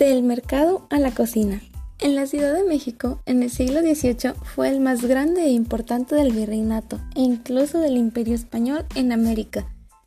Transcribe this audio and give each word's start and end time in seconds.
Del 0.00 0.22
mercado 0.22 0.86
a 0.88 0.98
la 0.98 1.10
cocina. 1.10 1.60
En 1.98 2.16
la 2.16 2.26
Ciudad 2.26 2.54
de 2.54 2.64
México, 2.64 3.20
en 3.26 3.42
el 3.42 3.50
siglo 3.50 3.80
XVIII, 3.80 4.32
fue 4.54 4.70
el 4.70 4.80
más 4.80 5.04
grande 5.04 5.42
e 5.42 5.50
importante 5.50 6.14
del 6.14 6.32
virreinato 6.32 6.98
e 7.14 7.20
incluso 7.20 7.80
del 7.80 7.98
imperio 7.98 8.34
español 8.34 8.86
en 8.94 9.12
América, 9.12 9.66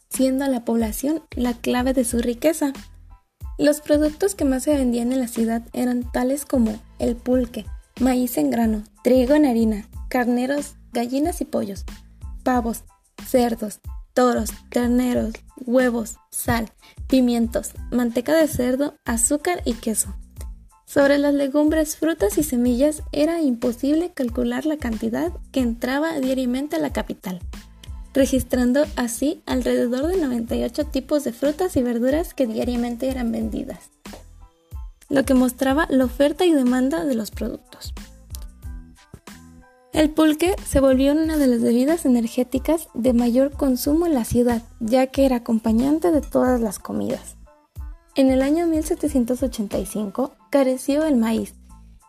siendo 0.10 0.48
la 0.48 0.66
población 0.66 1.22
la 1.36 1.54
clave 1.54 1.94
de 1.94 2.06
su 2.06 2.18
riqueza. 2.18 2.74
Los 3.60 3.82
productos 3.82 4.34
que 4.34 4.46
más 4.46 4.64
se 4.64 4.76
vendían 4.76 5.12
en 5.12 5.20
la 5.20 5.28
ciudad 5.28 5.62
eran 5.74 6.12
tales 6.12 6.46
como 6.46 6.80
el 6.98 7.16
pulque, 7.16 7.68
maíz 8.00 8.40
en 8.40 8.50
grano, 8.50 8.84
trigo 9.04 9.36
en 9.36 9.46
harina, 9.46 9.88
carneros, 10.10 10.74
gallinas 10.92 11.40
y 11.40 11.46
pollos, 11.46 11.86
pavos, 12.42 12.84
cerdos, 13.28 13.80
toros, 14.14 14.50
terneros, 14.70 15.34
huevos, 15.66 16.18
sal, 16.30 16.72
pimientos, 17.08 17.72
manteca 17.92 18.36
de 18.36 18.48
cerdo, 18.48 18.96
azúcar 19.06 19.62
y 19.66 19.74
queso. 19.74 20.16
Sobre 20.86 21.18
las 21.18 21.34
legumbres, 21.34 21.98
frutas 21.98 22.38
y 22.38 22.44
semillas 22.44 23.02
era 23.12 23.42
imposible 23.42 24.12
calcular 24.14 24.66
la 24.66 24.78
cantidad 24.78 25.32
que 25.52 25.62
entraba 25.62 26.20
diariamente 26.20 26.76
a 26.76 26.80
la 26.80 26.94
capital, 26.94 27.40
registrando 28.14 28.86
así 28.96 29.42
alrededor 29.48 30.08
de 30.08 30.18
98 30.18 30.86
tipos 30.86 31.24
de 31.24 31.34
frutas 31.34 31.76
y 31.78 31.82
verduras 31.82 32.36
que 32.36 32.46
diariamente 32.46 33.10
eran 33.10 33.32
vendidas, 33.32 33.90
lo 35.10 35.26
que 35.26 35.34
mostraba 35.34 35.88
la 35.90 36.06
oferta 36.06 36.46
y 36.46 36.52
demanda 36.52 37.06
de 37.06 37.16
los 37.16 37.32
productos. 37.32 37.94
El 39.94 40.10
pulque 40.10 40.56
se 40.66 40.80
volvió 40.80 41.14
una 41.14 41.38
de 41.38 41.46
las 41.46 41.62
bebidas 41.62 42.06
energéticas 42.06 42.90
de 42.96 43.14
mayor 43.14 43.52
consumo 43.52 44.08
en 44.08 44.16
la 44.16 44.26
ciudad, 44.26 44.64
ya 44.80 45.08
que 45.08 45.26
era 45.26 45.38
acompañante 45.38 46.12
de 46.12 46.22
todas 46.22 46.60
las 46.60 46.80
comidas. 46.80 47.38
En 48.16 48.30
el 48.30 48.42
año 48.42 48.66
1785 48.66 50.34
careció 50.50 51.04
el 51.06 51.16
maíz, 51.16 51.54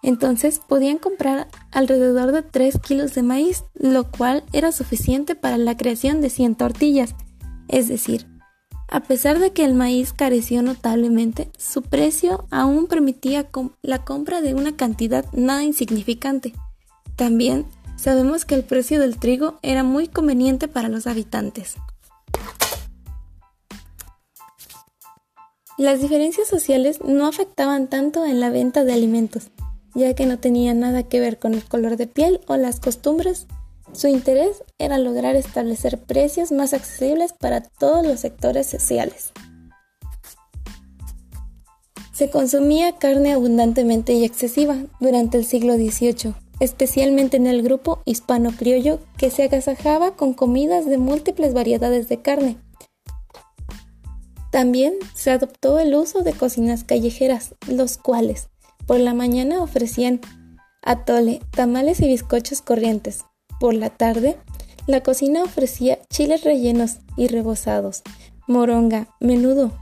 entonces 0.05 0.61
podían 0.67 0.99
comprar 0.99 1.49
alrededor 1.73 2.33
de 2.33 2.43
3 2.43 2.79
kilos 2.79 3.15
de 3.15 3.23
maíz, 3.23 3.65
lo 3.75 4.11
cual 4.11 4.45
era 4.53 4.71
suficiente 4.71 5.35
para 5.35 5.57
la 5.57 5.77
creación 5.77 6.21
de 6.21 6.29
100 6.29 6.57
tortillas. 6.57 7.15
Es 7.69 7.89
decir, 7.89 8.27
a 8.89 9.01
pesar 9.01 9.39
de 9.39 9.53
que 9.53 9.65
el 9.65 9.75
maíz 9.75 10.13
careció 10.13 10.63
notablemente, 10.63 11.51
su 11.59 11.81
precio 11.81 12.47
aún 12.51 12.87
permitía 12.87 13.49
la 13.81 14.05
compra 14.05 14.43
de 14.43 14.55
una 14.55 14.77
cantidad 14.77 15.25
nada 15.33 15.65
insignificante. 15.65 16.53
También 17.17 17.67
sabemos 17.97 18.45
que 18.45 18.55
el 18.55 18.65
precio 18.65 19.01
del 19.01 19.19
trigo 19.19 19.59
era 19.63 19.83
muy 19.83 20.09
conveniente 20.09 20.69
para 20.69 20.89
los 20.89 21.07
habitantes. 21.07 21.77
Las 25.77 26.01
diferencias 26.01 26.47
sociales 26.47 27.01
no 27.05 27.27
afectaban 27.27 27.89
tanto 27.89 28.25
en 28.25 28.39
la 28.39 28.51
venta 28.51 28.85
de 28.85 28.93
alimentos, 28.93 29.51
ya 29.95 30.15
que 30.15 30.25
no 30.25 30.39
tenían 30.39 30.81
nada 30.81 31.03
que 31.03 31.19
ver 31.19 31.39
con 31.39 31.55
el 31.55 31.65
color 31.65 31.97
de 31.97 32.07
piel 32.07 32.41
o 32.47 32.57
las 32.57 32.79
costumbres. 32.79 33.47
Su 33.93 34.07
interés 34.09 34.63
era 34.79 34.99
lograr 34.99 35.35
establecer 35.35 35.99
precios 35.99 36.53
más 36.53 36.75
accesibles 36.75 37.33
para 37.33 37.61
todos 37.61 38.07
los 38.07 38.21
sectores 38.21 38.69
sociales. 38.69 39.33
Se 42.13 42.31
consumía 42.31 42.97
carne 42.97 43.33
abundantemente 43.33 44.13
y 44.13 44.25
excesiva 44.25 44.77
durante 45.01 45.39
el 45.39 45.45
siglo 45.45 45.75
XVIII, 45.75 46.35
especialmente 46.61 47.37
en 47.37 47.47
el 47.47 47.63
grupo 47.63 48.03
hispano-criollo 48.05 49.01
que 49.17 49.31
se 49.31 49.45
agasajaba 49.45 50.17
con 50.17 50.35
comidas 50.35 50.87
de 50.87 50.99
múltiples 50.99 51.55
variedades 51.55 52.09
de 52.09 52.23
carne. 52.23 52.57
También 54.51 54.95
se 55.15 55.31
adoptó 55.31 55.81
el 55.81 55.95
uso 55.95 56.23
de 56.23 56.33
cocinas 56.33 56.85
callejeras, 56.85 57.55
los 57.67 57.99
cuales 57.99 58.49
por 58.87 59.01
la 59.01 59.15
mañana 59.15 59.63
ofrecían 59.63 60.21
atole, 60.83 61.41
tamales 61.51 62.01
y 62.01 62.07
bizcochos 62.07 62.63
corrientes. 62.63 63.25
Por 63.59 63.75
la 63.75 63.91
tarde, 63.91 64.37
la 64.87 65.03
cocina 65.03 65.43
ofrecía 65.43 65.99
chiles 66.11 66.45
rellenos 66.45 66.99
y 67.17 67.29
rebozados, 67.29 68.03
moronga, 68.47 69.09
menudo, 69.21 69.73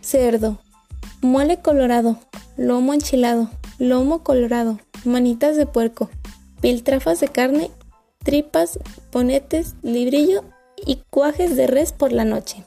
cerdo, 0.00 0.58
mole 1.20 1.58
colorado, 1.58 2.18
lomo 2.56 2.94
enchilado, 2.94 3.50
lomo 3.78 4.22
colorado, 4.22 4.78
manitas 5.04 5.56
de 5.56 5.66
puerco, 5.66 6.10
piltrafas 6.60 7.20
de 7.20 7.28
carne, 7.28 7.70
tripas, 8.24 8.78
ponetes, 9.10 9.74
librillo 9.82 10.44
y 10.76 11.02
cuajes 11.10 11.56
de 11.56 11.66
res 11.66 11.92
por 11.92 12.12
la 12.12 12.24
noche. 12.24 12.64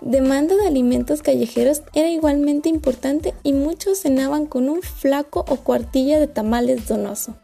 Demanda 0.00 0.54
de 0.54 0.66
alimentos 0.66 1.22
callejeros 1.22 1.82
era 1.92 2.08
igualmente 2.08 2.68
importante 2.68 3.34
y 3.42 3.52
muchos 3.52 4.00
cenaban 4.00 4.46
con 4.46 4.68
un 4.68 4.80
flaco 4.82 5.44
o 5.48 5.56
cuartilla 5.56 6.20
de 6.20 6.28
tamales 6.28 6.86
donoso 6.86 7.36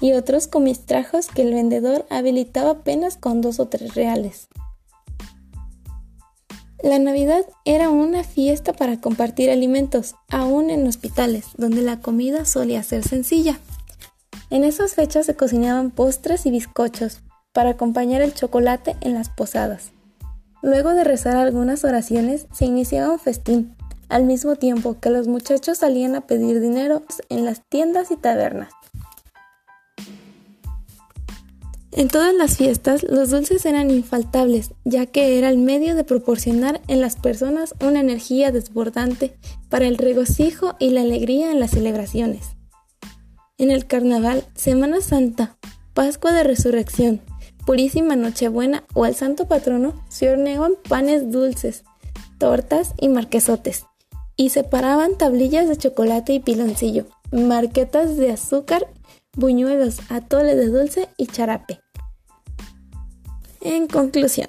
y 0.00 0.12
otros 0.12 0.46
con 0.46 0.64
mistrajos 0.64 1.28
que 1.28 1.42
el 1.42 1.54
vendedor 1.54 2.06
habilitaba 2.10 2.70
apenas 2.70 3.16
con 3.16 3.40
dos 3.40 3.58
o 3.58 3.68
tres 3.68 3.94
reales. 3.94 4.48
La 6.82 7.00
Navidad 7.00 7.44
era 7.64 7.90
una 7.90 8.22
fiesta 8.22 8.72
para 8.72 9.00
compartir 9.00 9.50
alimentos, 9.50 10.14
aún 10.28 10.70
en 10.70 10.86
hospitales, 10.86 11.46
donde 11.56 11.82
la 11.82 11.98
comida 12.00 12.44
solía 12.44 12.84
ser 12.84 13.02
sencilla. 13.02 13.58
En 14.48 14.62
esas 14.62 14.94
fechas 14.94 15.26
se 15.26 15.34
cocinaban 15.34 15.90
postres 15.90 16.46
y 16.46 16.52
bizcochos 16.52 17.20
para 17.52 17.70
acompañar 17.70 18.22
el 18.22 18.32
chocolate 18.32 18.96
en 19.00 19.14
las 19.14 19.28
posadas. 19.28 19.90
Luego 20.62 20.94
de 20.94 21.02
rezar 21.02 21.36
algunas 21.36 21.82
oraciones, 21.82 22.46
se 22.52 22.66
iniciaba 22.66 23.12
un 23.12 23.18
festín, 23.18 23.74
al 24.08 24.22
mismo 24.24 24.54
tiempo 24.54 25.00
que 25.00 25.10
los 25.10 25.26
muchachos 25.26 25.78
salían 25.78 26.14
a 26.14 26.28
pedir 26.28 26.60
dinero 26.60 27.02
en 27.28 27.44
las 27.44 27.60
tiendas 27.68 28.12
y 28.12 28.16
tabernas. 28.16 28.72
En 31.92 32.08
todas 32.08 32.34
las 32.34 32.56
fiestas 32.58 33.02
los 33.02 33.30
dulces 33.30 33.64
eran 33.64 33.90
infaltables, 33.90 34.72
ya 34.84 35.06
que 35.06 35.38
era 35.38 35.48
el 35.48 35.58
medio 35.58 35.94
de 35.94 36.04
proporcionar 36.04 36.82
en 36.86 37.00
las 37.00 37.16
personas 37.16 37.74
una 37.80 38.00
energía 38.00 38.52
desbordante 38.52 39.34
para 39.70 39.86
el 39.86 39.96
regocijo 39.96 40.76
y 40.78 40.90
la 40.90 41.00
alegría 41.00 41.50
en 41.50 41.60
las 41.60 41.70
celebraciones. 41.70 42.56
En 43.56 43.70
el 43.70 43.86
carnaval, 43.86 44.44
Semana 44.54 45.00
Santa, 45.00 45.56
Pascua 45.94 46.32
de 46.32 46.44
Resurrección, 46.44 47.22
Purísima 47.64 48.16
Nochebuena 48.16 48.84
o 48.94 49.06
el 49.06 49.14
Santo 49.14 49.48
Patrono 49.48 49.94
se 50.08 50.30
horneaban 50.30 50.74
panes 50.88 51.32
dulces, 51.32 51.84
tortas 52.38 52.94
y 53.00 53.08
marquesotes, 53.08 53.84
y 54.36 54.50
separaban 54.50 55.18
tablillas 55.18 55.68
de 55.68 55.76
chocolate 55.76 56.34
y 56.34 56.40
piloncillo, 56.40 57.06
marquetas 57.32 58.16
de 58.16 58.30
azúcar, 58.30 58.86
buñuelos, 59.38 60.00
atole 60.10 60.56
de 60.56 60.66
dulce 60.66 61.08
y 61.16 61.26
charape. 61.26 61.80
En 63.60 63.86
conclusión, 63.86 64.48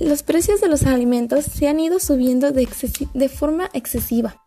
los 0.00 0.22
precios 0.22 0.60
de 0.62 0.68
los 0.68 0.84
alimentos 0.84 1.44
se 1.44 1.68
han 1.68 1.78
ido 1.78 2.00
subiendo 2.00 2.50
de, 2.50 2.66
de, 3.12 3.28
forma 3.28 3.68
excesiva, 3.74 4.42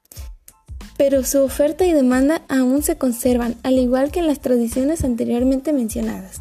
pero 0.97 1.23
su 1.23 1.43
oferta 1.43 1.85
y 1.85 1.93
demanda 1.93 2.41
aún 2.49 2.81
se 2.81 2.97
conservan, 2.97 3.55
al 3.63 3.77
igual 3.77 4.11
que 4.11 4.19
en 4.19 4.27
las 4.27 4.39
tradiciones 4.39 5.03
anteriormente 5.03 5.73
mencionadas. 5.73 6.39